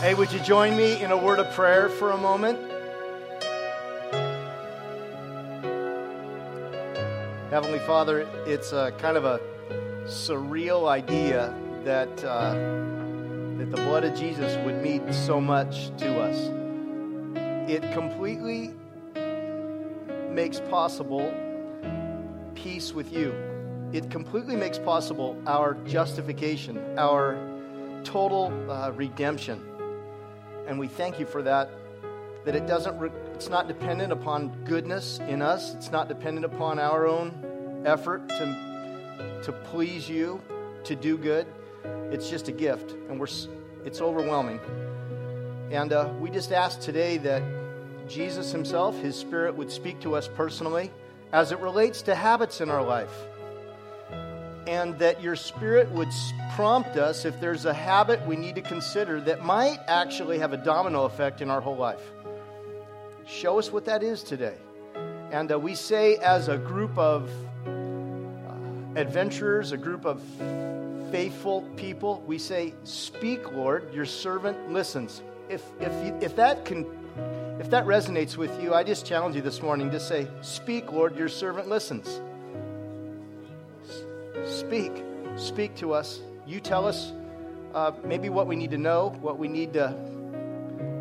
[0.00, 2.58] Hey, would you join me in a word of prayer for a moment?
[7.48, 9.40] Heavenly Father, it's a kind of a
[10.04, 11.54] surreal idea
[11.84, 12.52] that, uh,
[13.56, 16.50] that the blood of Jesus would mean so much to us.
[17.66, 18.74] It completely
[20.30, 21.32] makes possible
[22.54, 23.34] peace with you.
[23.94, 27.38] It completely makes possible our justification, our
[28.04, 29.72] total uh, redemption.
[30.66, 31.70] And we thank you for that.
[32.44, 35.74] That it doesn't, re- it's not dependent upon goodness in us.
[35.74, 40.40] It's not dependent upon our own effort to, to please you,
[40.84, 41.46] to do good.
[42.10, 43.26] It's just a gift, and we're,
[43.84, 44.60] it's overwhelming.
[45.70, 47.42] And uh, we just ask today that
[48.08, 50.92] Jesus Himself, His Spirit, would speak to us personally
[51.32, 53.12] as it relates to habits in our life
[54.66, 56.08] and that your spirit would
[56.54, 60.56] prompt us if there's a habit we need to consider that might actually have a
[60.56, 62.00] domino effect in our whole life.
[63.26, 64.56] Show us what that is today.
[65.30, 67.28] And uh, we say, as a group of
[67.66, 70.22] uh, adventurers, a group of
[71.10, 75.22] faithful people, we say, Speak, Lord, your servant listens.
[75.48, 76.86] If, if, you, if, that can,
[77.60, 81.16] if that resonates with you, I just challenge you this morning to say, Speak, Lord,
[81.16, 82.20] your servant listens.
[84.46, 85.04] Speak.
[85.36, 86.20] Speak to us.
[86.46, 87.12] You tell us
[87.74, 89.94] uh, maybe what we need to know, what we need to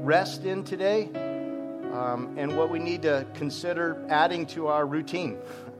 [0.01, 1.09] rest in today,
[1.93, 5.37] um, and what we need to consider adding to our routine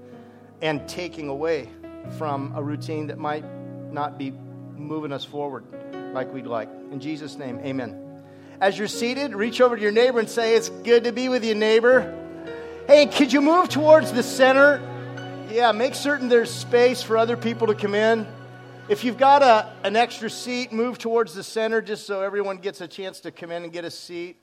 [0.62, 1.70] and taking away
[2.18, 3.44] from a routine that might
[3.92, 4.32] not be
[4.76, 5.66] moving us forward
[6.14, 6.70] like we'd like.
[6.92, 8.22] In Jesus' name, amen.
[8.62, 11.44] As you're seated, reach over to your neighbor and say, It's good to be with
[11.44, 12.16] you, neighbor.
[12.88, 14.80] Hey, could you move towards the center?
[15.50, 18.28] Yeah, make certain there's space for other people to come in.
[18.90, 22.82] If you've got a, an extra seat, move towards the center just so everyone gets
[22.82, 24.38] a chance to come in and get a seat.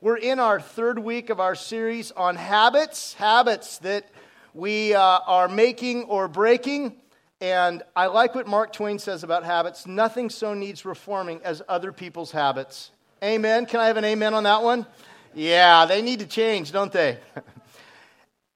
[0.00, 4.10] We're in our third week of our series on habits, habits that
[4.52, 6.96] we uh, are making or breaking.
[7.40, 11.92] And I like what Mark Twain says about habits nothing so needs reforming as other
[11.92, 12.90] people's habits.
[13.22, 13.64] Amen.
[13.64, 14.86] Can I have an amen on that one?
[15.34, 17.18] Yeah, they need to change, don't they?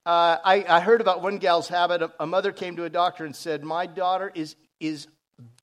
[0.07, 2.01] Uh, I, I, heard about one gal's habit.
[2.01, 5.09] A, a, mother came to a doctor and said, My daughter is, is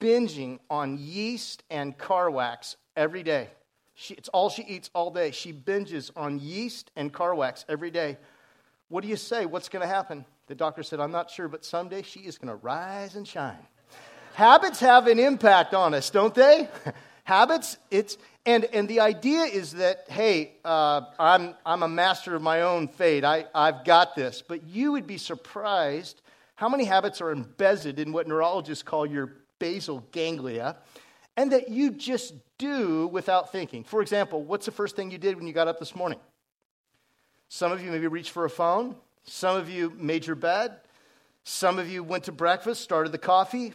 [0.01, 3.47] binging on yeast and car wax every day.
[3.93, 5.31] She, it's all she eats all day.
[5.31, 8.17] She binges on yeast and car wax every day.
[8.89, 9.45] What do you say?
[9.45, 10.25] What's going to happen?
[10.47, 13.65] The doctor said, I'm not sure, but someday she is going to rise and shine.
[14.33, 16.67] Habits have an impact on us, don't they?
[17.23, 22.41] Habits, it's, and, and the idea is that, hey, uh, I'm, I'm a master of
[22.41, 23.23] my own fate.
[23.23, 24.43] I, I've got this.
[24.45, 26.21] But you would be surprised
[26.55, 30.75] how many habits are embedded in what neurologists call your basal ganglia
[31.37, 33.85] and that you just do without thinking.
[33.85, 36.19] For example, what's the first thing you did when you got up this morning?
[37.47, 38.95] Some of you maybe reached for a phone.
[39.23, 40.75] Some of you made your bed.
[41.45, 43.73] Some of you went to breakfast, started the coffee,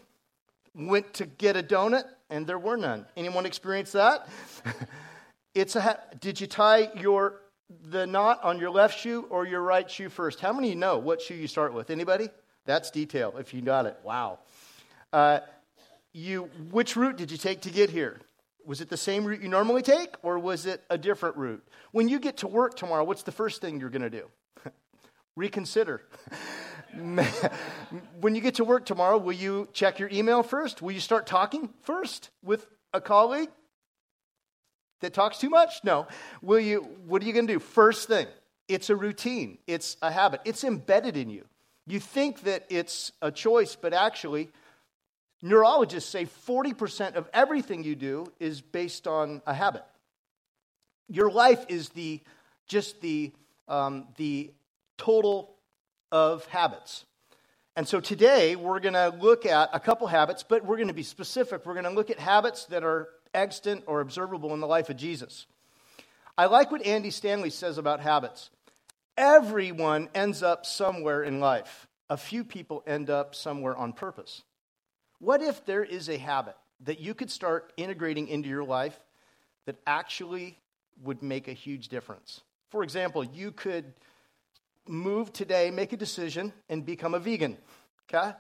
[0.79, 3.07] went to get a donut and there were none.
[3.17, 4.29] Anyone experience that?
[5.55, 7.41] it's a ha- did you tie your
[7.91, 10.41] the knot on your left shoe or your right shoe first?
[10.41, 11.91] How many know what shoe you start with?
[11.91, 12.29] Anybody?
[12.65, 13.35] That's detail.
[13.39, 14.39] If you got it, wow.
[15.13, 15.41] Uh,
[16.13, 18.21] you which route did you take to get here?
[18.65, 21.67] Was it the same route you normally take, or was it a different route?
[21.93, 24.27] When you get to work tomorrow, what's the first thing you're going to do?
[25.37, 26.03] Reconsider.
[28.21, 30.83] when you get to work tomorrow, will you check your email first?
[30.83, 33.51] Will you start talking first with a colleague
[35.01, 35.81] that talks too much?
[35.85, 36.07] No.
[36.43, 37.59] Will you what are you going to do?
[37.59, 38.27] First thing.
[38.69, 39.59] It's a routine.
[39.67, 40.41] It's a habit.
[40.45, 41.45] It's embedded in you.
[41.87, 44.51] You think that it's a choice, but actually
[45.41, 49.85] neurologists say 40% of everything you do is based on a habit.
[51.09, 52.21] Your life is the
[52.67, 53.33] just the
[53.69, 54.53] um, the
[54.99, 55.58] total
[56.11, 57.05] of habits.
[57.77, 60.95] And so today we're going to look at a couple habits, but we're going to
[60.95, 61.65] be specific.
[61.65, 64.97] We're going to look at habits that are extant or observable in the life of
[64.97, 65.47] Jesus.
[66.37, 68.51] I like what Andy Stanley says about habits.
[69.17, 71.87] Everyone ends up somewhere in life.
[72.11, 74.43] A few people end up somewhere on purpose.
[75.19, 78.99] What if there is a habit that you could start integrating into your life
[79.67, 80.59] that actually
[81.03, 82.41] would make a huge difference?
[82.71, 83.93] For example, you could
[84.89, 87.57] move today, make a decision, and become a vegan.
[88.13, 88.33] Okay?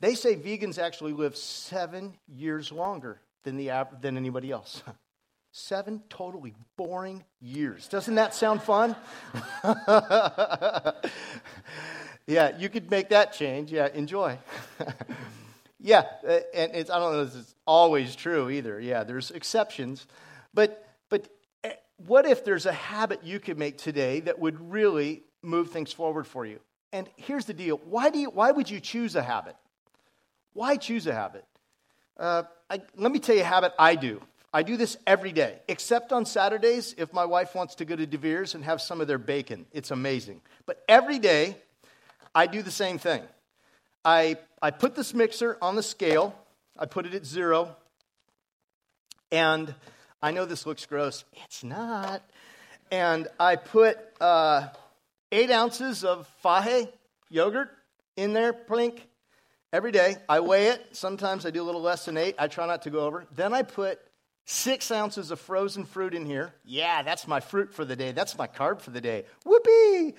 [0.00, 4.82] They say vegans actually live seven years longer than, the, than anybody else.
[5.50, 7.88] Seven totally boring years.
[7.88, 8.94] Doesn't that sound fun?
[12.26, 13.72] yeah, you could make that change.
[13.72, 14.38] Yeah, enjoy.
[15.80, 18.78] yeah, uh, and I don't know if it's always true either.
[18.78, 20.06] Yeah, there's exceptions.
[20.52, 21.28] But, but
[22.06, 26.26] what if there's a habit you could make today that would really move things forward
[26.26, 26.60] for you?
[26.92, 29.56] And here's the deal why, do you, why would you choose a habit?
[30.52, 31.44] Why choose a habit?
[32.18, 34.20] Uh, I, let me tell you a habit I do.
[34.52, 38.06] I do this every day, except on Saturdays if my wife wants to go to
[38.06, 39.66] DeVere's and have some of their bacon.
[39.72, 40.40] It's amazing.
[40.64, 41.56] But every day,
[42.34, 43.22] I do the same thing.
[44.04, 46.34] I, I put this mixer on the scale,
[46.78, 47.76] I put it at zero,
[49.30, 49.74] and
[50.22, 51.24] I know this looks gross.
[51.44, 52.22] It's not.
[52.90, 54.68] And I put uh,
[55.32, 56.88] eight ounces of Fage
[57.28, 57.70] yogurt
[58.16, 59.00] in there, plink,
[59.72, 60.16] every day.
[60.28, 60.84] I weigh it.
[60.92, 62.34] Sometimes I do a little less than eight.
[62.38, 63.26] I try not to go over.
[63.34, 64.00] Then I put
[64.44, 66.54] six ounces of frozen fruit in here.
[66.64, 68.12] Yeah, that's my fruit for the day.
[68.12, 69.24] That's my carb for the day.
[69.44, 70.14] Whoopee!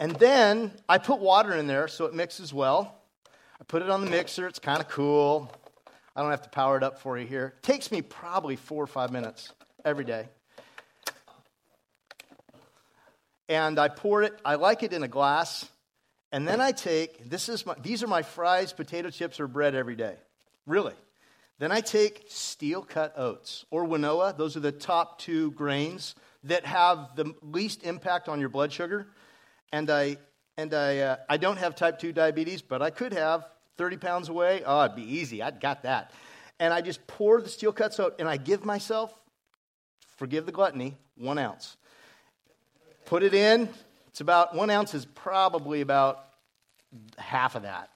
[0.00, 3.00] And then I put water in there so it mixes well.
[3.60, 4.46] I put it on the mixer.
[4.46, 5.52] It's kind of cool.
[6.16, 7.54] I don't have to power it up for you here.
[7.56, 9.52] It takes me probably four or five minutes
[9.84, 10.28] every day.
[13.48, 15.68] And I pour it, I like it in a glass.
[16.32, 19.74] And then I take, this is my, these are my fries, potato chips, or bread
[19.74, 20.16] every day.
[20.66, 20.94] Really.
[21.58, 24.36] Then I take steel cut oats or quinoa.
[24.36, 29.06] Those are the top two grains that have the least impact on your blood sugar.
[29.72, 30.16] And I,
[30.56, 33.46] and I, uh, I don't have type 2 diabetes, but I could have
[33.76, 34.62] 30 pounds away.
[34.64, 35.42] Oh, it'd be easy.
[35.42, 36.12] I'd got that.
[36.58, 39.12] And I just pour the steel cut oat and I give myself,
[40.16, 41.76] forgive the gluttony, one ounce.
[43.06, 43.68] Put it in.
[44.08, 46.24] It's about one ounce is probably about
[47.18, 47.90] half of that.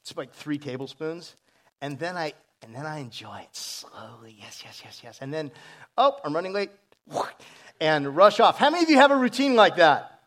[0.00, 1.34] It's like three tablespoons.
[1.80, 2.32] And then I
[2.64, 4.36] and then I enjoy it slowly.
[4.38, 5.18] Yes, yes, yes, yes.
[5.20, 5.50] And then,
[5.98, 6.70] oh, I'm running late.
[7.80, 8.56] And rush off.
[8.56, 10.20] How many of you have a routine like that?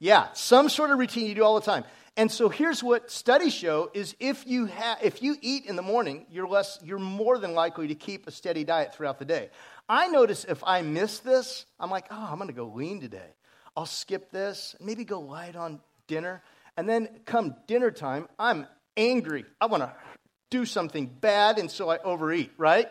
[0.00, 1.84] Yeah, some sort of routine you do all the time.
[2.16, 5.82] And so here's what studies show is if you ha- if you eat in the
[5.82, 9.50] morning, you're less you're more than likely to keep a steady diet throughout the day.
[9.88, 13.30] I notice if I miss this, I'm like, "Oh, I'm going to go lean today.
[13.78, 16.42] I'll skip this, maybe go light on dinner."
[16.76, 18.66] And then come dinner time, I'm
[18.96, 19.44] angry.
[19.60, 19.92] I want to
[20.50, 22.88] do something bad and so I overeat, right?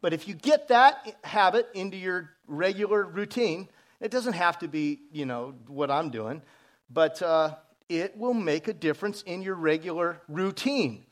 [0.00, 3.68] But if you get that habit into your regular routine,
[4.00, 6.42] it doesn't have to be, you know, what I'm doing,
[6.88, 7.54] but uh,
[7.88, 11.04] it will make a difference in your regular routine.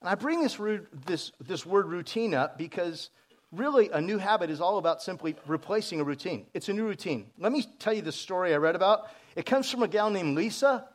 [0.00, 0.58] And I bring this,
[1.06, 3.10] this, this word routine up because
[3.52, 6.46] really a new habit is all about simply replacing a routine.
[6.54, 7.30] It's a new routine.
[7.38, 9.08] Let me tell you the story I read about.
[9.34, 10.88] It comes from a gal named Lisa,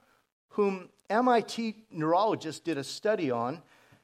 [0.50, 3.62] whom MIT neurologists did a study on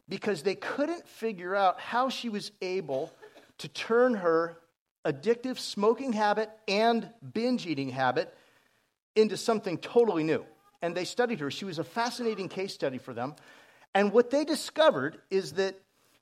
[0.09, 3.11] because they couldn't figure out how she was able
[3.57, 4.57] to turn her
[5.05, 8.33] addictive smoking habit and binge eating habit
[9.15, 10.45] into something totally new
[10.81, 11.51] and they studied her.
[11.51, 13.35] She was a fascinating case study for them.
[13.93, 15.75] And what they discovered is that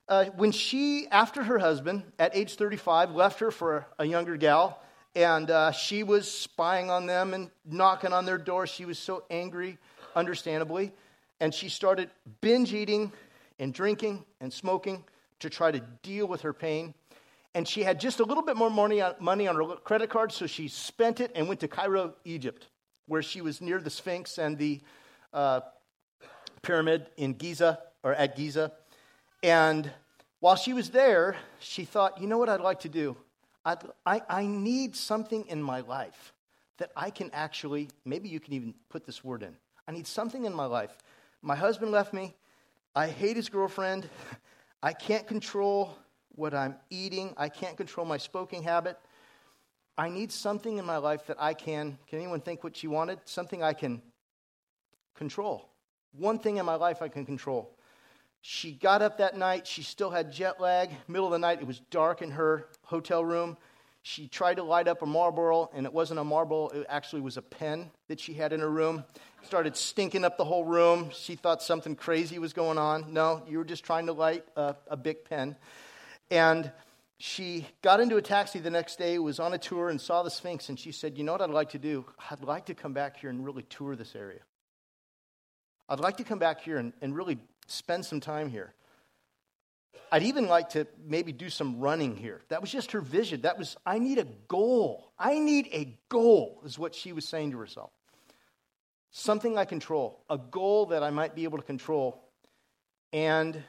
[0.08, 4.82] uh, when she, after her husband, at age 35, left her for a younger gal,
[5.16, 9.24] and uh, she was spying on them and knocking on their door, she was so
[9.30, 9.78] angry,
[10.16, 10.92] understandably.
[11.40, 12.10] And she started
[12.42, 13.12] binge eating
[13.60, 15.04] and drinking and smoking
[15.40, 16.94] to try to deal with her pain.
[17.54, 20.32] And she had just a little bit more money on, money on her credit card,
[20.32, 22.68] so she spent it and went to Cairo, Egypt
[23.08, 24.82] where she was near the Sphinx and the
[25.34, 25.62] uh,
[26.62, 28.72] pyramid in Giza, or at Giza.
[29.46, 29.92] And
[30.40, 33.16] while she was there, she thought, you know what I'd like to do?
[33.64, 36.34] I'd, I, I need something in my life
[36.80, 39.56] that I can actually, maybe you can even put this word in.
[39.88, 40.98] I need something in my life.
[41.44, 42.34] My husband left me.
[42.96, 44.10] I hate his girlfriend.
[44.82, 45.96] I can't control
[46.30, 47.36] what I'm eating.
[47.38, 48.98] I can't control my smoking habit.
[49.96, 52.00] I need something in my life that I can.
[52.08, 53.20] Can anyone think what she wanted?
[53.26, 54.02] Something I can
[55.14, 55.70] control.
[56.14, 57.76] One thing in my life I can control.
[58.48, 59.66] She got up that night.
[59.66, 60.92] She still had jet lag.
[61.08, 63.58] Middle of the night, it was dark in her hotel room.
[64.04, 66.68] She tried to light up a Marlboro, and it wasn't a Marlboro.
[66.68, 69.04] It actually was a pen that she had in her room.
[69.42, 71.10] Started stinking up the whole room.
[71.12, 73.12] She thought something crazy was going on.
[73.12, 75.56] No, you were just trying to light a, a big pen.
[76.30, 76.72] And
[77.18, 80.30] she got into a taxi the next day, was on a tour, and saw the
[80.30, 80.70] Sphinx.
[80.70, 82.06] And she said, You know what I'd like to do?
[82.30, 84.42] I'd like to come back here and really tour this area.
[85.88, 87.38] I'd like to come back here and, and really
[87.68, 88.74] spend some time here.
[90.12, 92.42] I'd even like to maybe do some running here.
[92.50, 93.42] That was just her vision.
[93.42, 95.12] That was, I need a goal.
[95.18, 97.92] I need a goal, is what she was saying to herself.
[99.12, 102.24] Something I control, a goal that I might be able to control.
[103.14, 103.62] And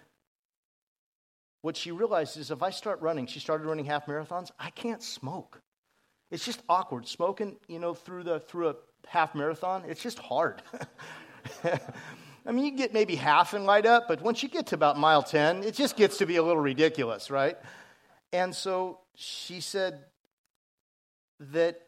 [1.62, 5.02] what she realized is if I start running, she started running half marathons, I can't
[5.02, 5.60] smoke.
[6.30, 7.06] It's just awkward.
[7.06, 8.74] Smoking, you know, through, the, through a
[9.06, 10.62] half marathon, it's just hard.
[12.46, 14.96] I mean, you get maybe half and light up, but once you get to about
[14.96, 17.58] mile 10, it just gets to be a little ridiculous, right?
[18.32, 20.04] And so she said
[21.40, 21.80] that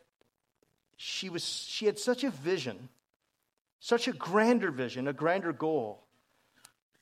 [0.97, 2.89] she, was, she had such a vision,
[3.79, 6.03] such a grander vision, a grander goal,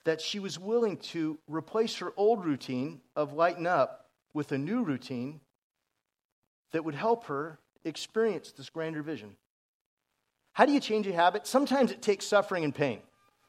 [0.04, 4.82] that she was willing to replace her old routine of lighten up with a new
[4.82, 5.40] routine
[6.72, 9.34] that would help her experience this grander vision.
[10.52, 11.46] How do you change a habit?
[11.46, 13.00] Sometimes it takes suffering and pain.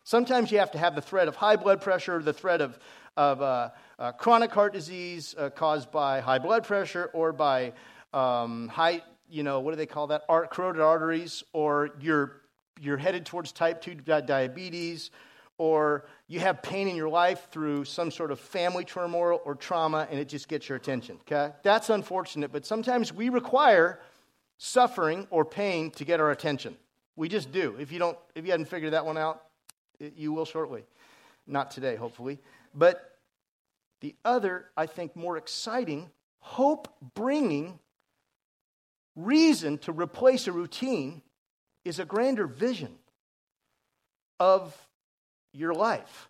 [0.08, 2.80] Sometimes you have to have the threat of high blood pressure, the threat of,
[3.18, 7.74] of uh, uh, chronic heart disease uh, caused by high blood pressure or by
[8.14, 10.24] um, high, you know, what do they call that?
[10.30, 12.44] Art, corroded arteries, or you're,
[12.80, 15.12] you're headed towards type 2 diabetes,
[15.58, 20.08] or you have pain in your life through some sort of family turmoil or trauma,
[20.10, 21.54] and it just gets your attention, okay?
[21.64, 24.00] That's unfortunate, but sometimes we require
[24.58, 26.78] suffering or pain to get our attention.
[27.18, 27.76] We just do.
[27.78, 29.44] If you, don't, if you hadn't figured that one out,
[30.00, 30.84] you will shortly.
[31.46, 32.40] Not today, hopefully.
[32.74, 33.18] But
[34.02, 37.80] the other, I think, more exciting, hope bringing
[39.16, 41.22] reason to replace a routine
[41.84, 42.96] is a grander vision
[44.40, 44.78] of
[45.54, 46.30] your life,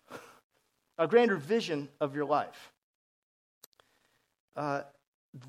[0.98, 2.72] a grander vision of your life.
[4.56, 4.82] Uh,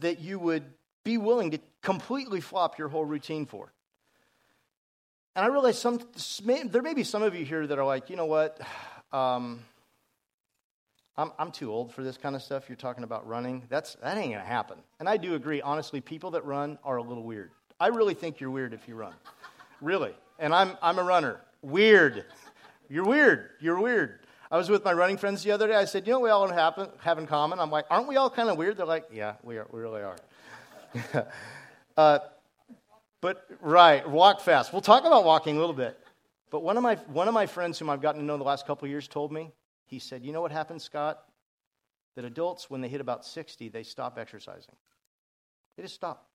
[0.01, 0.63] that you would
[1.03, 3.71] be willing to completely flop your whole routine for.
[5.39, 6.01] And I realize some,
[6.65, 8.59] there may be some of you here that are like, you know what?
[9.11, 9.61] Um,
[11.17, 12.69] I'm, I'm too old for this kind of stuff.
[12.69, 13.63] You're talking about running.
[13.67, 14.77] That's, that ain't going to happen.
[14.99, 17.49] And I do agree, honestly, people that run are a little weird.
[17.79, 19.15] I really think you're weird if you run.
[19.81, 20.13] really.
[20.37, 21.41] And I'm, I'm a runner.
[21.63, 22.23] Weird.
[22.87, 23.49] You're weird.
[23.59, 24.19] You're weird.
[24.51, 25.73] I was with my running friends the other day.
[25.73, 27.57] I said, you know what we all have, have in common?
[27.57, 28.77] I'm like, aren't we all kind of weird?
[28.77, 30.17] They're like, yeah, we, are, we really are.
[31.97, 32.19] uh,
[33.21, 34.71] but, right, walk fast.
[34.71, 35.99] We'll talk about walking a little bit.
[36.51, 38.65] But one of my, one of my friends whom I've gotten to know the last
[38.65, 39.51] couple of years told me,
[39.85, 41.19] he said, You know what happens, Scott?
[42.15, 44.75] That adults, when they hit about 60, they stop exercising.
[45.75, 46.27] They just stop.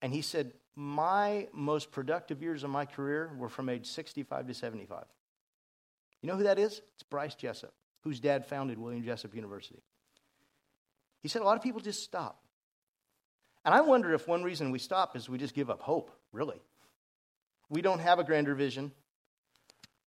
[0.00, 4.54] And he said, My most productive years of my career were from age 65 to
[4.54, 5.04] 75.
[6.22, 6.80] You know who that is?
[6.94, 9.82] It's Bryce Jessup, whose dad founded William Jessup University.
[11.20, 12.42] He said, A lot of people just stop.
[13.64, 16.60] And I wonder if one reason we stop is we just give up hope, really.
[17.68, 18.92] We don't have a grander vision,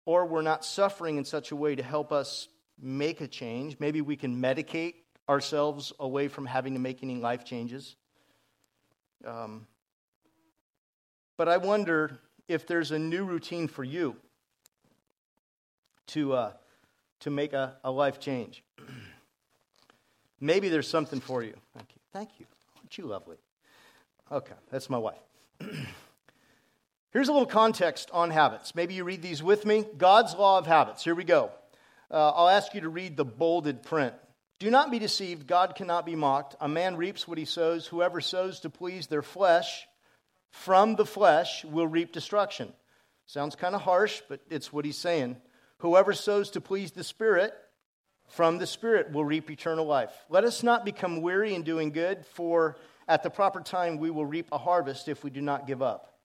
[0.06, 2.48] or we're not suffering in such a way to help us
[2.80, 3.76] make a change.
[3.78, 4.94] Maybe we can medicate
[5.28, 7.96] ourselves away from having to make any life changes.
[9.24, 9.66] Um,
[11.36, 14.16] but I wonder if there's a new routine for you
[16.08, 16.52] to, uh,
[17.20, 18.62] to make a, a life change.
[20.40, 21.54] Maybe there's something for you.
[21.74, 22.00] Thank you.
[22.12, 22.46] Thank you.
[22.84, 23.38] Aren't you lovely?
[24.30, 25.16] Okay, that's my wife.
[27.12, 28.74] Here's a little context on habits.
[28.74, 29.86] Maybe you read these with me.
[29.96, 31.02] God's law of habits.
[31.02, 31.50] Here we go.
[32.10, 34.14] Uh, I'll ask you to read the bolded print.
[34.58, 35.46] Do not be deceived.
[35.46, 36.56] God cannot be mocked.
[36.60, 37.86] A man reaps what he sows.
[37.86, 39.86] Whoever sows to please their flesh
[40.50, 42.70] from the flesh will reap destruction.
[43.24, 45.38] Sounds kind of harsh, but it's what he's saying.
[45.78, 47.54] Whoever sows to please the Spirit
[48.34, 50.10] from the Spirit will reap eternal life.
[50.28, 52.76] Let us not become weary in doing good, for
[53.06, 56.18] at the proper time we will reap a harvest if we do not give up.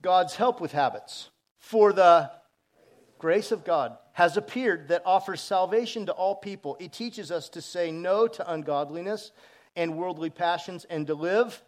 [0.00, 1.30] God's help with habits.
[1.58, 2.30] For the
[3.18, 6.76] grace of God has appeared that offers salvation to all people.
[6.78, 9.32] It teaches us to say no to ungodliness
[9.74, 11.62] and worldly passions and to live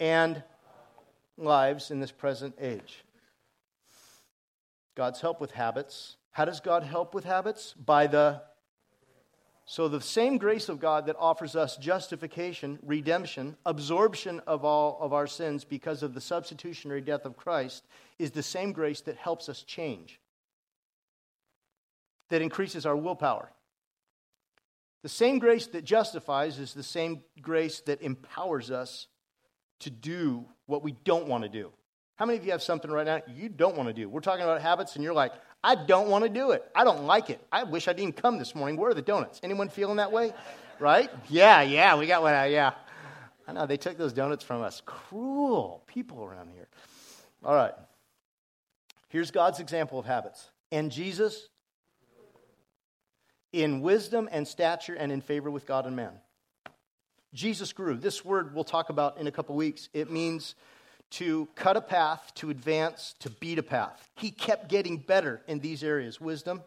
[0.00, 0.42] and
[1.36, 3.04] lives in this present age.
[4.96, 6.16] God's help with habits.
[6.32, 7.74] How does God help with habits?
[7.74, 8.42] By the
[9.68, 15.12] so the same grace of God that offers us justification, redemption, absorption of all of
[15.12, 17.84] our sins because of the substitutionary death of Christ
[18.16, 20.20] is the same grace that helps us change.
[22.30, 23.50] That increases our willpower.
[25.02, 29.08] The same grace that justifies is the same grace that empowers us
[29.80, 31.72] to do what we don't want to do.
[32.16, 34.08] How many of you have something right now you don't want to do?
[34.08, 35.32] We're talking about habits, and you're like,
[35.62, 36.64] I don't want to do it.
[36.74, 37.40] I don't like it.
[37.52, 38.76] I wish I didn't come this morning.
[38.76, 39.40] Where are the donuts?
[39.42, 40.32] Anyone feeling that way?
[40.78, 41.10] Right?
[41.28, 42.34] Yeah, yeah, we got one.
[42.34, 42.72] Uh, yeah.
[43.48, 44.82] I know, they took those donuts from us.
[44.84, 46.68] Cruel people around here.
[47.44, 47.74] All right.
[49.08, 50.50] Here's God's example of habits.
[50.72, 51.48] And Jesus,
[53.52, 56.12] in wisdom and stature and in favor with God and man.
[57.34, 57.96] Jesus grew.
[57.96, 59.88] This word we'll talk about in a couple weeks.
[59.92, 60.54] It means
[61.10, 64.08] to cut a path, to advance, to beat a path.
[64.16, 66.62] He kept getting better in these areas wisdom,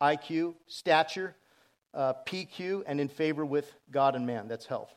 [0.00, 1.34] IQ, stature,
[1.94, 4.48] uh, PQ, and in favor with God and man.
[4.48, 4.94] That's health.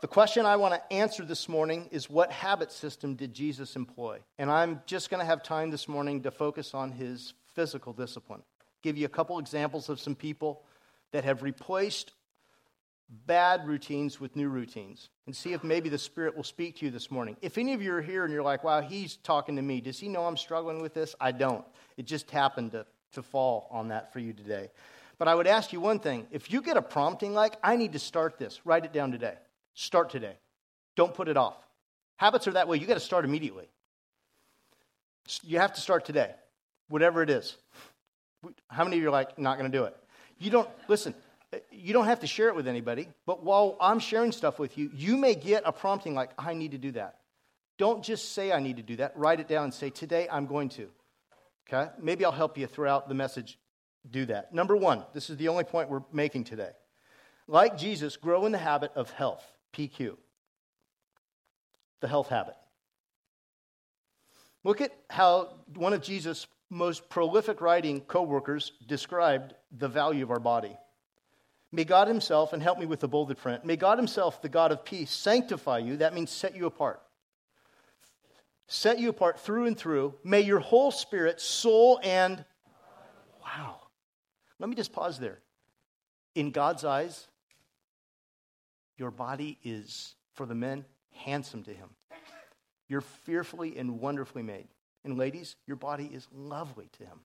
[0.00, 4.20] The question I want to answer this morning is what habit system did Jesus employ?
[4.38, 8.42] And I'm just going to have time this morning to focus on his physical discipline.
[8.82, 10.62] Give you a couple examples of some people
[11.12, 12.12] that have replaced
[13.26, 16.90] bad routines with new routines and see if maybe the Spirit will speak to you
[16.90, 17.36] this morning.
[17.42, 19.98] If any of you are here and you're like, wow, he's talking to me, does
[19.98, 21.14] he know I'm struggling with this?
[21.20, 21.64] I don't.
[21.96, 24.70] It just happened to, to fall on that for you today.
[25.18, 27.92] But I would ask you one thing if you get a prompting like, I need
[27.92, 29.34] to start this, write it down today.
[29.74, 30.36] Start today.
[30.96, 31.56] Don't put it off.
[32.16, 32.78] Habits are that way.
[32.78, 33.68] You got to start immediately.
[35.42, 36.34] You have to start today,
[36.88, 37.56] whatever it is.
[38.68, 39.96] How many of you are like, not going to do it?
[40.38, 41.14] You don't, listen,
[41.70, 44.90] you don't have to share it with anybody, but while I'm sharing stuff with you,
[44.94, 47.16] you may get a prompting like, I need to do that.
[47.76, 49.16] Don't just say, I need to do that.
[49.16, 50.88] Write it down and say, Today I'm going to.
[51.66, 51.90] Okay?
[52.00, 53.58] Maybe I'll help you throughout the message
[54.08, 54.52] do that.
[54.52, 56.70] Number one, this is the only point we're making today.
[57.46, 60.16] Like Jesus, grow in the habit of health, PQ.
[62.00, 62.54] The health habit.
[64.62, 70.30] Look at how one of Jesus' most prolific writing co workers described the value of
[70.30, 70.76] our body.
[71.72, 74.72] May God Himself, and help me with the bolded print, may God Himself, the God
[74.72, 75.98] of peace, sanctify you.
[75.98, 77.00] That means set you apart.
[78.66, 80.14] Set you apart through and through.
[80.24, 82.44] May your whole spirit, soul, and.
[83.42, 83.80] Wow.
[84.58, 85.38] Let me just pause there.
[86.34, 87.26] In God's eyes,
[88.96, 91.88] your body is, for the men, handsome to Him.
[92.88, 94.68] You're fearfully and wonderfully made.
[95.04, 97.20] And ladies, your body is lovely to Him.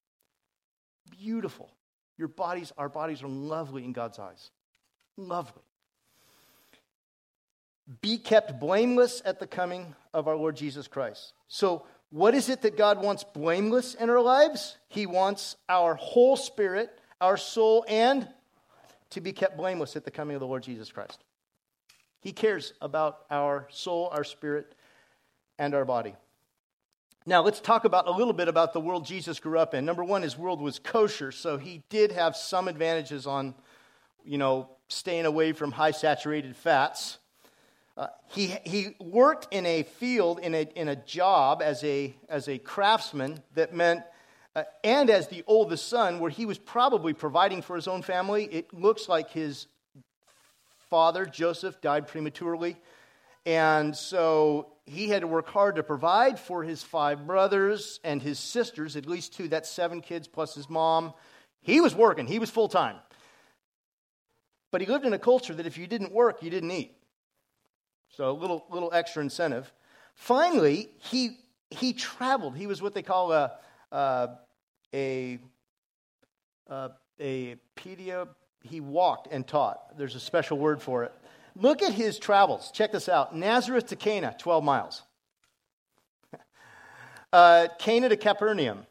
[1.11, 1.71] Beautiful.
[2.17, 4.51] Your bodies, our bodies are lovely in God's eyes.
[5.17, 5.61] Lovely.
[8.01, 11.33] Be kept blameless at the coming of our Lord Jesus Christ.
[11.47, 14.77] So, what is it that God wants blameless in our lives?
[14.87, 18.27] He wants our whole spirit, our soul, and
[19.09, 21.23] to be kept blameless at the coming of the Lord Jesus Christ.
[22.21, 24.75] He cares about our soul, our spirit,
[25.59, 26.15] and our body.
[27.27, 29.83] Now, let's talk about a little bit about the world Jesus grew up in.
[29.83, 33.55] Number one, his world was kosher, so he did have some advantages on,
[34.23, 37.17] you know, staying away from high saturated fats.
[37.97, 42.47] Uh, he, he worked in a field, in a, in a job as a, as
[42.47, 44.03] a craftsman that meant,
[44.55, 48.45] uh, and as the oldest son, where he was probably providing for his own family.
[48.51, 49.65] It looks like his
[50.91, 52.77] father, Joseph, died prematurely.
[53.45, 58.39] And so he had to work hard to provide for his five brothers and his
[58.39, 59.47] sisters, at least two.
[59.47, 61.13] That's seven kids plus his mom.
[61.61, 62.97] He was working, he was full time.
[64.71, 66.95] But he lived in a culture that if you didn't work, you didn't eat.
[68.09, 69.71] So a little, little extra incentive.
[70.15, 71.37] Finally, he,
[71.69, 72.55] he traveled.
[72.55, 73.53] He was what they call a,
[73.91, 74.29] a,
[74.93, 75.39] a,
[77.19, 78.27] a, pedia.
[78.63, 79.97] He walked and taught.
[79.97, 81.13] There's a special word for it.
[81.55, 82.71] Look at his travels.
[82.71, 85.01] Check this out Nazareth to Cana, 12 miles.
[87.33, 88.85] uh, Cana to Capernaum,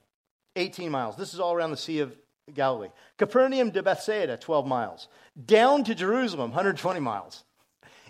[0.56, 1.16] 18 miles.
[1.16, 2.16] This is all around the Sea of
[2.52, 2.88] Galilee.
[3.18, 5.08] Capernaum to Bethsaida, 12 miles.
[5.44, 7.44] Down to Jerusalem, 120 miles.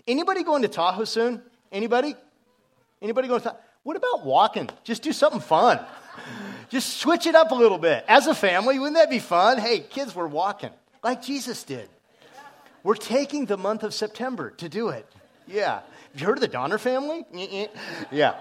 [0.07, 1.41] Anybody going to Tahoe soon?
[1.71, 2.15] Anybody?
[3.01, 3.59] Anybody going to Tahoe?
[3.83, 4.69] What about walking?
[4.83, 5.79] Just do something fun.
[6.69, 8.03] Just switch it up a little bit.
[8.07, 9.59] As a family, wouldn't that be fun?
[9.59, 10.71] Hey, kids, we're walking
[11.03, 11.87] like Jesus did.
[12.85, 15.07] We're taking the month of September to do it.
[15.47, 15.81] Yeah.
[16.11, 17.25] Have you heard of the Donner family?
[18.11, 18.35] yeah.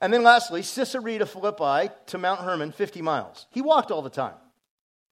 [0.00, 3.44] And then lastly, Caesarea Philippi to Mount Hermon, 50 miles.
[3.50, 4.32] He walked all the time.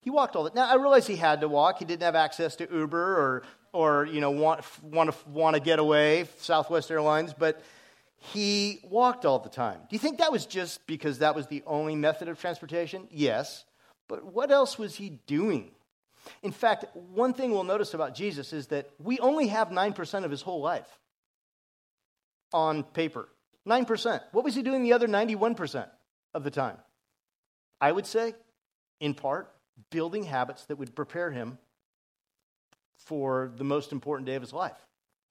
[0.00, 1.78] He walked all the Now, I realize he had to walk.
[1.78, 3.42] He didn't have access to Uber or,
[3.74, 7.62] or you know, want, want, to, want to get away, Southwest Airlines, but
[8.16, 9.76] he walked all the time.
[9.90, 13.08] Do you think that was just because that was the only method of transportation?
[13.10, 13.66] Yes.
[14.08, 15.72] But what else was he doing?
[16.42, 20.30] In fact, one thing we'll notice about Jesus is that we only have 9% of
[20.30, 20.88] his whole life
[22.52, 23.28] on paper.
[23.66, 24.20] 9%.
[24.32, 25.88] What was he doing the other 91%
[26.34, 26.78] of the time?
[27.80, 28.34] I would say,
[29.00, 29.52] in part,
[29.90, 31.58] building habits that would prepare him
[32.96, 34.76] for the most important day of his life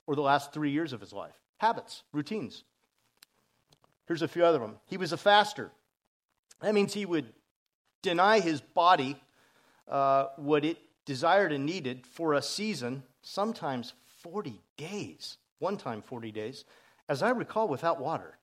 [0.08, 1.36] or the last three years of his life.
[1.58, 2.64] Habits, routines.
[4.08, 4.78] Here's a few other them.
[4.88, 5.72] He was a faster.
[6.62, 7.32] That means he would
[8.02, 9.16] deny his body
[9.92, 16.32] uh, what it desired and needed for a season, sometimes 40 days, one time 40
[16.32, 16.66] days,
[17.10, 18.38] as I recall, without water.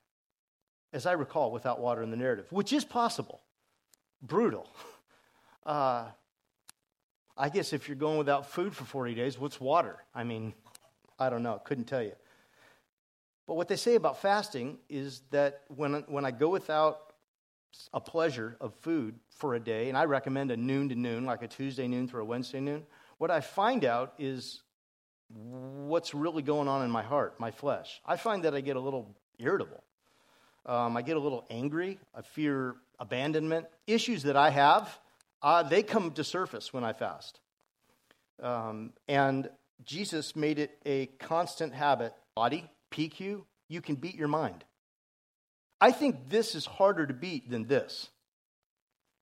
[0.92, 3.40] As I recall, without water in the narrative, which is possible.
[4.22, 4.68] Brutal.
[5.66, 6.06] Uh,
[7.36, 10.02] I guess if you're going without food for 40 days, what's water?
[10.14, 10.54] I mean,
[11.18, 12.14] I don't know, couldn't tell you.
[13.46, 17.07] But what they say about fasting is that when, when I go without
[17.92, 21.42] a pleasure of food for a day, and I recommend a noon to noon, like
[21.42, 22.84] a Tuesday noon through a Wednesday noon,
[23.18, 24.62] what I find out is
[25.28, 28.00] what's really going on in my heart, my flesh.
[28.06, 29.82] I find that I get a little irritable.
[30.66, 31.98] Um, I get a little angry.
[32.14, 33.66] I fear abandonment.
[33.86, 34.98] Issues that I have,
[35.42, 37.40] uh, they come to surface when I fast.
[38.42, 39.50] Um, and
[39.84, 42.12] Jesus made it a constant habit.
[42.34, 44.64] Body, PQ, you can beat your mind.
[45.80, 48.08] I think this is harder to beat than this.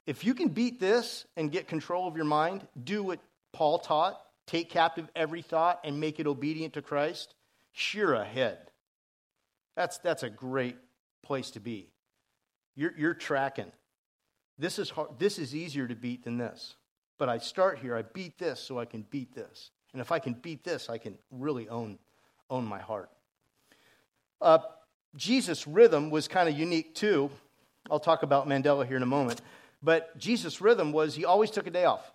[0.06, 3.18] If you can beat this and get control of your mind, do what
[3.52, 7.34] Paul taught, take captive every thought and make it obedient to Christ,
[7.72, 8.58] sure ahead.
[9.74, 10.76] That's, that's a great
[11.22, 11.90] place to be.
[12.76, 13.72] You're, you're tracking.
[14.58, 16.76] This is, hard, this is easier to beat than this.
[17.18, 19.70] But I start here, I beat this so I can beat this.
[19.92, 21.98] And if I can beat this, I can really own,
[22.50, 23.10] own my heart.
[24.40, 24.58] Uh,
[25.16, 27.30] Jesus' rhythm was kind of unique too.
[27.90, 29.40] I'll talk about Mandela here in a moment.
[29.82, 32.12] But Jesus' rhythm was he always took a day off.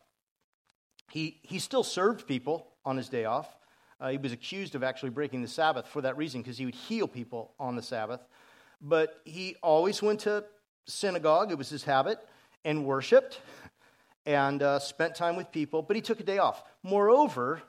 [1.12, 3.48] He, he still served people on his day off.
[4.00, 6.76] Uh, he was accused of actually breaking the Sabbath for that reason because he would
[6.76, 8.22] heal people on the Sabbath.
[8.82, 10.44] But he always went to
[10.88, 12.20] synagogue, it was his habit,
[12.66, 13.40] and worshiped
[14.26, 16.64] and uh, spent time with people, but he took a day off.
[16.84, 17.62] Moreover,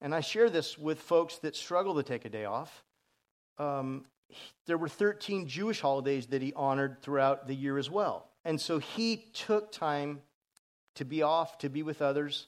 [0.00, 2.84] and I share this with folks that struggle to take a day off,
[3.58, 4.04] um,
[4.66, 8.28] there were 13 Jewish holidays that he honored throughout the year as well.
[8.44, 10.20] And so he took time
[10.94, 12.46] to be off, to be with others,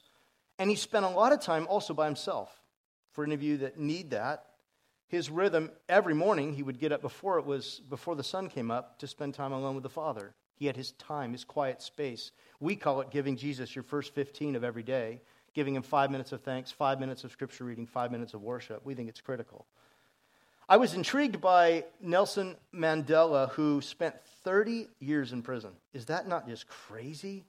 [0.58, 2.60] and he spent a lot of time also by himself.
[3.12, 4.44] For any of you that need that,
[5.08, 8.70] his rhythm every morning he would get up before it was before the sun came
[8.70, 10.34] up to spend time alone with the Father.
[10.56, 12.32] He had his time, his quiet space.
[12.60, 15.20] We call it giving Jesus your first 15 of every day,
[15.54, 18.84] giving him five minutes of thanks, five minutes of scripture reading, five minutes of worship.
[18.84, 19.66] We think it's critical.
[20.68, 25.70] I was intrigued by Nelson Mandela, who spent 30 years in prison.
[25.92, 27.44] Is that not just crazy?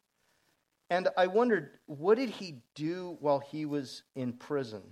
[0.91, 4.83] And I wondered, what did he do while he was in prison?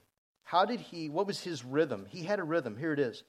[0.43, 2.07] How did he, what was his rhythm?
[2.09, 2.77] He had a rhythm.
[2.77, 3.21] Here it is.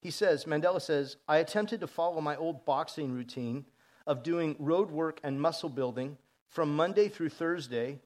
[0.00, 3.64] He says, Mandela says, I attempted to follow my old boxing routine
[4.06, 7.98] of doing road work and muscle building from Monday through Thursday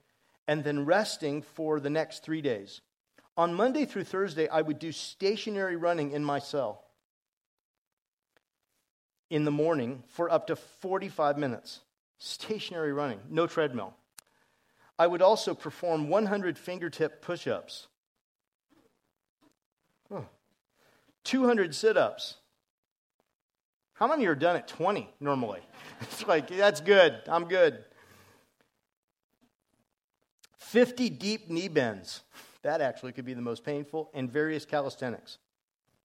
[0.48, 2.80] and then resting for the next three days.
[3.36, 6.84] On Monday through Thursday, I would do stationary running in my cell
[9.30, 11.80] in the morning for up to 45 minutes.
[12.18, 13.94] Stationary running, no treadmill.
[14.98, 17.86] I would also perform 100 fingertip push ups,
[21.24, 22.36] 200 sit ups.
[23.94, 25.60] How many are done at 20 normally?
[26.02, 27.20] It's like, that's good.
[27.28, 27.84] I'm good.
[30.56, 32.22] 50 deep knee bends.
[32.62, 35.38] That actually could be the most painful, and various calisthenics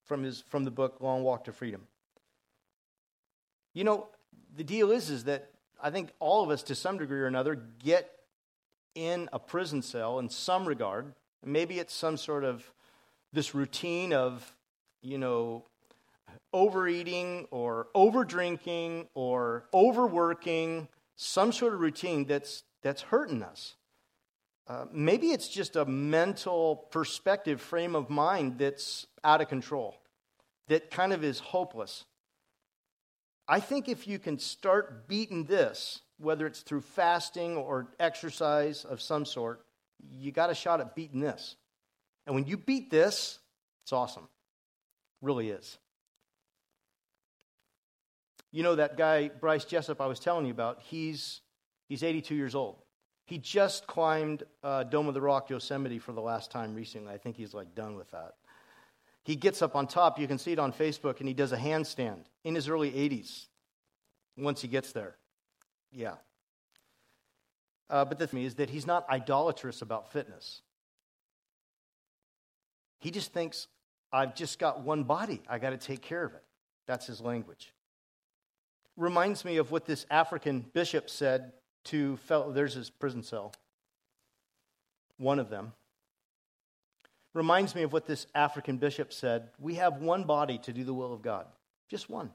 [0.06, 1.82] from, his, from the book Long Walk to Freedom.
[3.74, 4.08] You know,
[4.56, 5.50] the deal is, is that
[5.82, 8.10] I think all of us, to some degree or another, get
[8.94, 11.14] in a prison cell in some regard.
[11.44, 12.64] Maybe it's some sort of
[13.34, 14.56] this routine of,
[15.02, 15.66] you know,
[16.54, 20.88] overeating or overdrinking or overworking,
[21.18, 23.76] some sort of routine that's, that's hurting us.
[24.68, 29.96] Uh, maybe it's just a mental perspective, frame of mind that's out of control,
[30.68, 32.06] that kind of is hopeless.
[33.48, 39.02] I think if you can start beating this, whether it's through fasting or exercise of
[39.02, 39.64] some sort,
[40.12, 41.56] you got a shot at beating this.
[42.26, 43.38] And when you beat this,
[43.84, 44.28] it's awesome.
[45.22, 45.78] Really is.
[48.52, 51.42] You know that guy, Bryce Jessup, I was telling you about, he's,
[51.88, 52.78] he's 82 years old.
[53.26, 57.12] He just climbed uh, Dome of the Rock, Yosemite for the last time recently.
[57.12, 58.36] I think he's like done with that.
[59.24, 61.58] He gets up on top, you can see it on Facebook, and he does a
[61.58, 63.48] handstand in his early 80s
[64.38, 65.16] once he gets there.
[65.92, 66.16] Yeah.
[67.90, 70.62] Uh, but the thing is that he's not idolatrous about fitness.
[73.00, 73.68] He just thinks,
[74.14, 76.44] I've just got one body, I got to take care of it.
[76.86, 77.74] That's his language.
[78.96, 81.54] Reminds me of what this African bishop said
[81.86, 83.54] to fellow, there's his prison cell,
[85.18, 85.74] one of them.
[87.34, 89.50] Reminds me of what this African bishop said.
[89.60, 91.46] We have one body to do the will of God,
[91.90, 92.32] just one.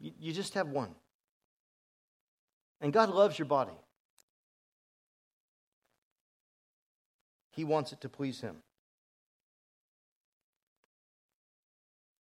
[0.00, 0.94] You, you just have one.
[2.80, 3.78] And God loves your body,
[7.50, 8.56] He wants it to please Him.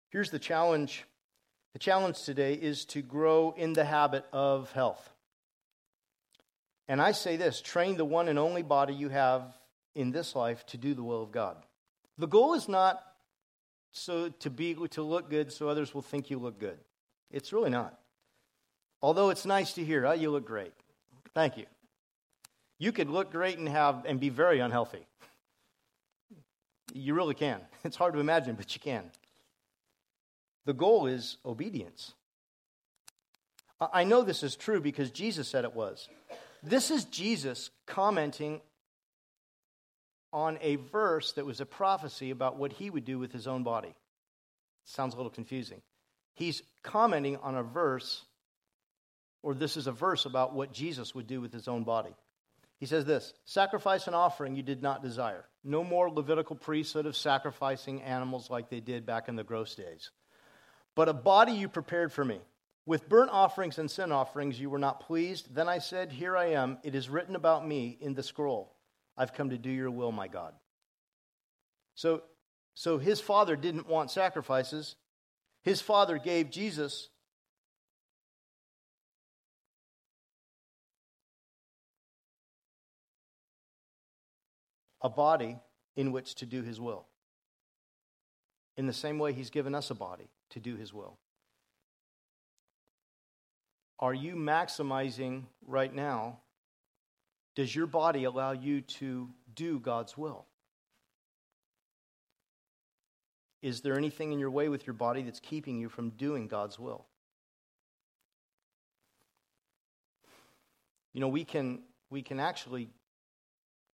[0.10, 1.04] Here's the challenge.
[1.74, 5.14] The challenge today is to grow in the habit of health.
[6.88, 9.44] And I say this train the one and only body you have
[9.96, 11.58] in this life to do the will of God.
[12.18, 13.04] The goal is not
[13.92, 16.78] so to be to look good so others will think you look good.
[17.32, 17.98] It's really not.
[19.02, 20.74] Although it's nice to hear, oh, you look great.
[21.34, 21.66] Thank you.
[22.80, 25.06] You could look great and have and be very unhealthy.
[26.94, 27.62] You really can.
[27.84, 29.12] It's hard to imagine, but you can.
[30.66, 32.14] The goal is obedience.
[33.80, 36.10] I know this is true because Jesus said it was.
[36.70, 38.60] This is Jesus commenting
[40.34, 43.64] on a verse that was a prophecy about what he would do with his own
[43.64, 43.96] body.
[44.84, 45.82] Sounds a little confusing.
[46.34, 48.26] He's commenting on a verse,
[49.44, 52.14] or this is a verse about what Jesus would do with his own body.
[52.80, 55.46] He says this Sacrifice and offering you did not desire.
[55.64, 60.12] No more Levitical priesthood of sacrificing animals like they did back in the gross days.
[60.96, 62.42] But a body you prepared for me.
[62.88, 65.54] With burnt offerings and sin offerings you were not pleased.
[65.54, 66.78] Then I said, Here I am.
[66.84, 68.78] It is written about me in the scroll.
[69.18, 70.54] I've come to do your will, my God.
[71.96, 72.24] So,
[72.76, 74.96] so his father didn't want sacrifices.
[75.64, 77.10] His father gave Jesus
[85.02, 85.58] a body
[85.98, 87.06] in which to do his will.
[88.78, 91.18] In the same way, he's given us a body to do his will.
[94.00, 96.40] Are you maximizing right now
[97.58, 100.46] does your body allow you to do God's will?
[103.64, 106.78] Is there anything in your way with your body that's keeping you from doing God's
[106.78, 107.08] will?
[111.14, 111.82] You know, we can
[112.12, 112.90] we can actually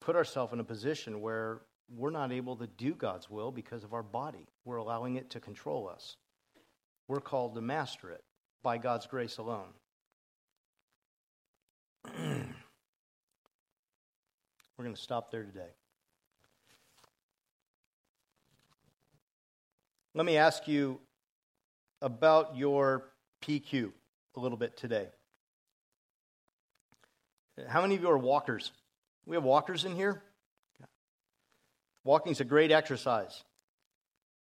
[0.00, 3.94] put ourselves in a position where we're not able to do God's will because of
[3.94, 4.48] our body.
[4.64, 6.16] We're allowing it to control us.
[7.06, 8.24] We're called to master it
[8.64, 9.72] by God's grace alone.
[14.82, 15.68] We're going to stop there today.
[20.14, 20.98] Let me ask you
[22.00, 23.04] about your
[23.42, 23.92] PQ
[24.36, 25.06] a little bit today.
[27.68, 28.72] How many of you are walkers?
[29.26, 30.22] We have walkers in here?
[32.04, 33.44] Walking is a great exercise.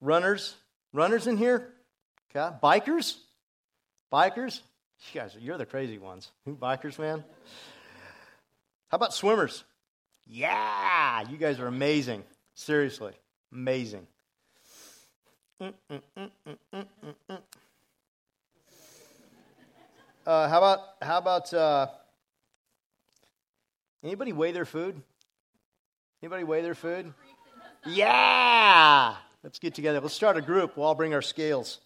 [0.01, 0.55] Runners?
[0.93, 1.73] Runners in here?
[2.35, 2.57] Okay.
[2.63, 3.17] Bikers?
[4.13, 4.61] Bikers?
[5.09, 6.31] You guys, you're the crazy ones.
[6.45, 7.25] Who bikers, man.
[8.89, 9.65] How about swimmers?
[10.27, 12.23] Yeah, you guys are amazing.
[12.55, 13.13] Seriously,
[13.53, 14.07] amazing.
[20.27, 21.87] Uh, how about how about uh,
[24.05, 25.01] anybody weigh their food?
[26.23, 27.13] Anybody weigh their food?
[27.87, 29.17] Yeah.
[29.43, 30.01] Let's get together.
[30.01, 30.77] Let's start a group.
[30.77, 31.81] We'll all bring our scales.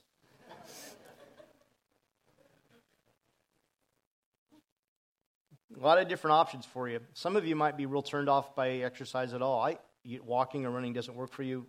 [5.84, 6.98] A lot of different options for you.
[7.12, 9.60] Some of you might be real turned off by exercise at all.
[9.60, 9.76] I,
[10.24, 11.66] walking or running doesn't work for you.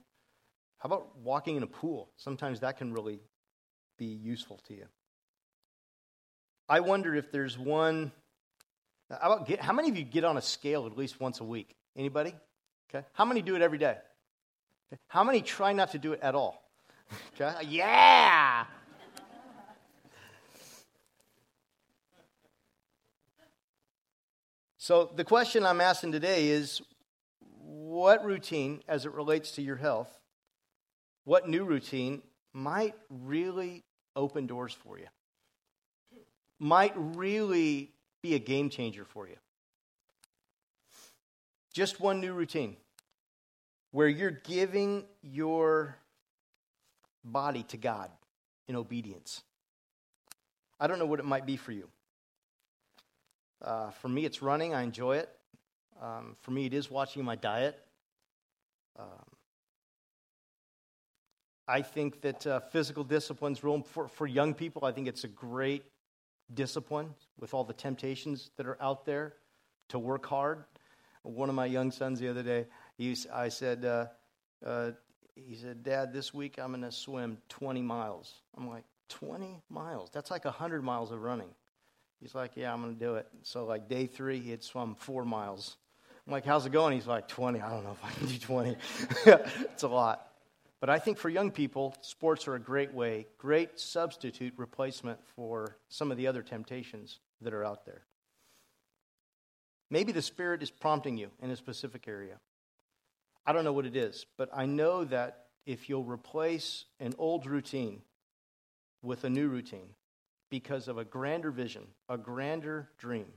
[0.78, 2.10] How about walking in a pool?
[2.16, 3.20] Sometimes that can really
[3.98, 4.86] be useful to you.
[6.70, 8.14] I wonder if there's one.
[9.10, 11.44] How, about get, how many of you get on a scale at least once a
[11.44, 11.76] week?
[11.98, 12.34] Anybody?
[12.90, 13.06] Okay.
[13.12, 13.98] How many do it every day?
[14.94, 15.02] Okay.
[15.10, 16.64] How many try not to do it at all?
[17.36, 17.68] Okay.
[17.68, 18.64] Yeah.
[24.86, 26.80] So, the question I'm asking today is
[27.60, 30.16] what routine, as it relates to your health,
[31.24, 32.22] what new routine
[32.54, 33.84] might really
[34.16, 35.08] open doors for you?
[36.60, 39.38] Might really be a game changer for you?
[41.74, 42.78] Just one new routine
[43.90, 45.98] where you're giving your
[47.24, 48.12] body to God
[48.68, 49.42] in obedience.
[50.80, 51.90] I don't know what it might be for you.
[53.66, 54.76] Uh, for me, it's running.
[54.76, 55.30] I enjoy it.
[56.00, 57.80] Um, for me, it is watching my diet.
[59.00, 59.08] Um,
[61.68, 64.86] I think that uh, physical discipline's real for, for young people.
[64.86, 65.84] I think it's a great
[66.54, 69.34] discipline with all the temptations that are out there
[69.90, 70.64] to work hard.
[71.24, 72.68] One of my young sons the other day,
[73.34, 74.06] I said, uh,
[74.64, 74.92] uh,
[75.34, 78.42] he said, Dad, this week I'm going to swim 20 miles.
[78.56, 80.12] I'm like, 20 miles?
[80.14, 81.50] That's like 100 miles of running.
[82.22, 83.28] He's like, Yeah, I'm going to do it.
[83.44, 85.78] So, like, day three, he had swum four miles.
[86.26, 86.94] I'm like, How's it going?
[86.94, 87.62] He's like, 20.
[87.62, 88.76] I don't know if I can do 20.
[89.72, 90.28] it's a lot.
[90.80, 95.78] But I think for young people, sports are a great way, great substitute replacement for
[95.90, 98.04] some of the other temptations that are out there.
[99.90, 102.40] Maybe the Spirit is prompting you in a specific area.
[103.46, 107.46] I don't know what it is, but I know that if you'll replace an old
[107.46, 108.02] routine
[109.02, 109.90] with a new routine,
[110.50, 113.28] because of a grander vision, a grander dream.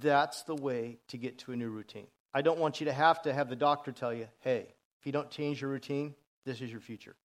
[0.00, 2.06] That's the way to get to a new routine.
[2.34, 4.66] I don't want you to have to have the doctor tell you, hey,
[5.00, 6.14] if you don't change your routine,
[6.44, 7.16] this is your future.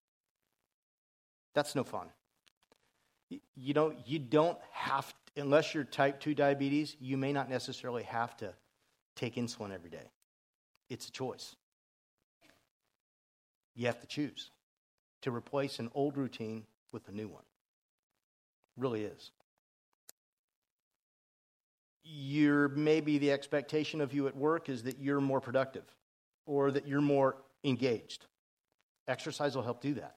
[1.53, 2.07] That's no fun.
[3.55, 8.03] You don't, you don't have, to, unless you're type 2 diabetes, you may not necessarily
[8.03, 8.53] have to
[9.15, 10.11] take insulin every day.
[10.89, 11.55] It's a choice.
[13.75, 14.51] You have to choose
[15.21, 17.43] to replace an old routine with a new one
[18.81, 19.31] really is.
[22.03, 25.85] Your maybe the expectation of you at work is that you're more productive.
[26.45, 28.25] or that you're more engaged.
[29.07, 30.15] Exercise will help do that.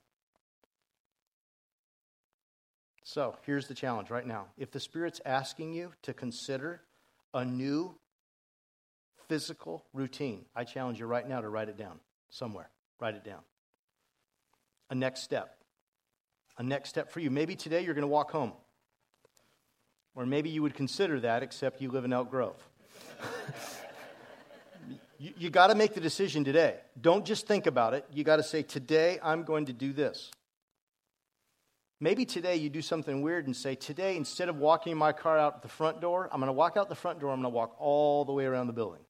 [3.03, 4.47] So here's the challenge right now.
[4.57, 6.81] If the Spirit's asking you to consider
[7.35, 7.95] a new
[9.29, 12.01] physical routine, I challenge you right now to write it down
[12.31, 12.71] somewhere.
[13.01, 13.41] Write it down.
[14.91, 15.59] A next step.
[16.57, 17.31] A next step for you.
[17.31, 18.53] Maybe today you're going to walk home.
[20.15, 22.57] Or maybe you would consider that, except you live in Elk Grove.
[25.19, 26.77] you, you got to make the decision today.
[27.01, 28.07] Don't just think about it.
[28.13, 30.31] You got to say, Today I'm going to do this.
[32.01, 35.63] Maybe today you do something weird and say, Today, instead of walking my car out
[35.63, 37.75] the front door, I'm going to walk out the front door, I'm going to walk
[37.79, 39.03] all the way around the building.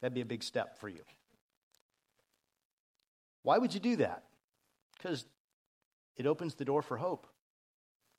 [0.00, 1.00] That'd be a big step for you.
[3.42, 4.24] Why would you do that?
[4.96, 5.24] Because
[6.18, 7.26] it opens the door for hope.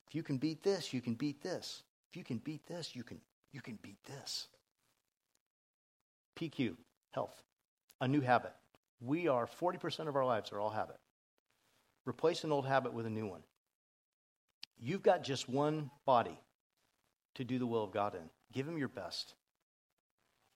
[0.08, 1.84] If you can beat this, you can beat this.
[2.10, 3.20] If you can beat this, you can,
[3.52, 4.48] you can beat this.
[6.40, 6.76] PQ,
[7.12, 7.44] health,
[8.02, 8.54] a new habit.
[9.02, 10.98] We are 40% of our lives are all habit.
[12.06, 13.44] Replace an old habit with a new one.
[14.80, 16.40] You've got just one body
[17.36, 18.30] to do the will of God in.
[18.54, 19.36] Give him your best.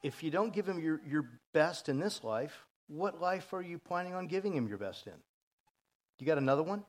[0.02, 3.78] If you don't give him your, your best in this life, what life are you
[3.78, 5.14] planning on giving him your best in?
[6.20, 6.84] You got another one?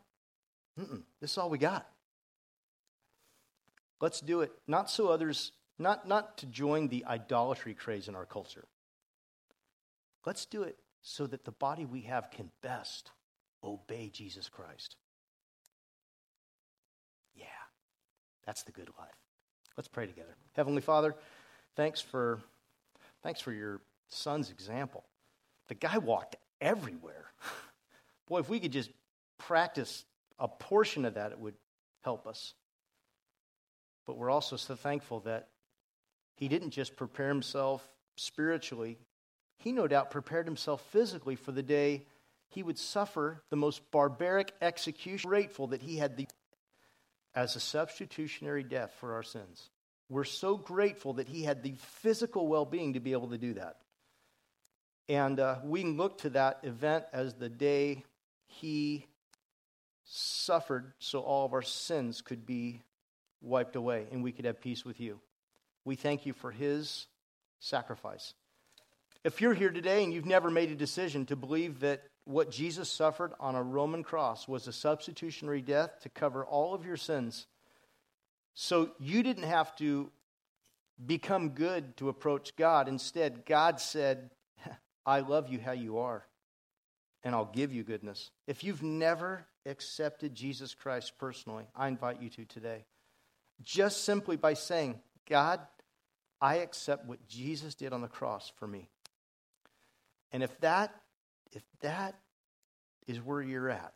[0.80, 1.86] Mm-mm, this is all we got.
[4.00, 8.26] Let's do it, not so others, not, not to join the idolatry craze in our
[8.26, 8.64] culture.
[10.26, 13.10] Let's do it so that the body we have can best
[13.62, 14.96] obey Jesus Christ.
[17.34, 17.44] Yeah,
[18.46, 19.08] that's the good life.
[19.76, 20.36] Let's pray together.
[20.52, 21.14] Heavenly Father,
[21.76, 22.40] thanks for,
[23.22, 25.04] thanks for your son's example.
[25.68, 27.26] The guy walked everywhere.
[28.28, 28.90] Boy, if we could just
[29.38, 30.04] practice
[30.38, 31.54] a portion of that, it would
[32.02, 32.54] help us.
[34.06, 35.48] But we're also so thankful that
[36.36, 38.98] he didn't just prepare himself spiritually,
[39.58, 42.06] he no doubt prepared himself physically for the day
[42.48, 45.28] he would suffer the most barbaric execution.
[45.28, 46.26] Grateful that he had the
[47.34, 49.70] as a substitutionary death for our sins.
[50.08, 53.54] We're so grateful that he had the physical well being to be able to do
[53.54, 53.76] that.
[55.08, 58.04] And uh, we look to that event as the day
[58.46, 59.06] he
[60.04, 62.82] suffered so all of our sins could be
[63.40, 65.20] wiped away and we could have peace with you.
[65.84, 67.06] We thank you for his
[67.60, 68.34] sacrifice.
[69.24, 72.90] If you're here today and you've never made a decision to believe that what Jesus
[72.90, 77.46] suffered on a Roman cross was a substitutionary death to cover all of your sins,
[78.54, 80.10] so you didn't have to
[81.04, 82.88] become good to approach God.
[82.88, 84.30] Instead, God said,
[85.04, 86.24] I love you how you are,
[87.22, 88.30] and I'll give you goodness.
[88.46, 92.84] If you've never accepted Jesus Christ personally, I invite you to today.
[93.62, 95.60] Just simply by saying, God,
[96.40, 98.88] I accept what Jesus did on the cross for me.
[100.32, 100.94] And if that
[101.52, 102.16] if that
[103.06, 103.94] is where you're at,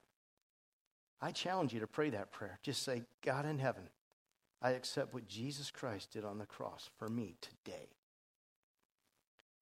[1.20, 2.58] I challenge you to pray that prayer.
[2.62, 3.82] Just say, God in heaven,
[4.62, 7.88] I accept what Jesus Christ did on the cross for me today.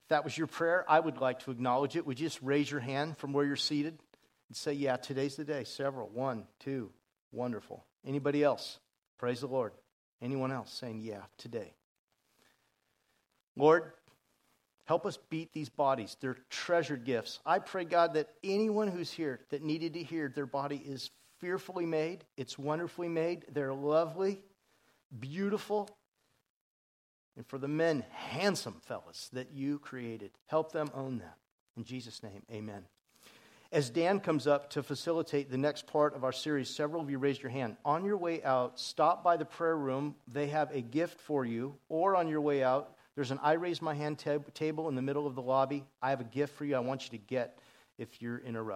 [0.04, 2.06] If that was your prayer, I would like to acknowledge it.
[2.06, 3.98] Would you just raise your hand from where you're seated?
[4.48, 5.64] And say, Yeah, today's the day.
[5.64, 6.08] Several.
[6.08, 6.90] One, two.
[7.32, 7.84] Wonderful.
[8.06, 8.78] Anybody else?
[9.18, 9.72] Praise the Lord.
[10.22, 11.74] Anyone else saying, Yeah, today?
[13.56, 13.92] Lord,
[14.84, 16.16] help us beat these bodies.
[16.20, 17.40] They're treasured gifts.
[17.46, 21.86] I pray, God, that anyone who's here that needed to hear their body is fearfully
[21.86, 24.40] made, it's wonderfully made, they're lovely,
[25.18, 25.88] beautiful.
[27.36, 31.36] And for the men, handsome fellas that you created, help them own that.
[31.76, 32.84] In Jesus' name, amen.
[33.76, 37.18] As Dan comes up to facilitate the next part of our series, several of you
[37.18, 37.76] raised your hand.
[37.84, 40.14] On your way out, stop by the prayer room.
[40.32, 41.74] They have a gift for you.
[41.90, 45.02] Or on your way out, there's an I raise my hand tab- table in the
[45.02, 45.84] middle of the lobby.
[46.00, 47.58] I have a gift for you I want you to get
[47.98, 48.74] if you're in a rush.